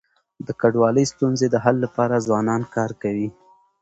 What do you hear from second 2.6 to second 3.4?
کار کوي.